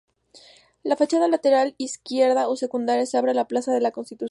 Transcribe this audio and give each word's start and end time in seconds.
La 0.81 0.95
fachada 0.95 1.27
lateral 1.27 1.75
izquierda 1.77 2.47
o 2.49 2.55
secundaria, 2.55 3.05
se 3.05 3.19
abre 3.19 3.29
a 3.29 3.35
la 3.35 3.45
plaza 3.47 3.71
de 3.71 3.81
la 3.81 3.91
Constitución. 3.91 4.19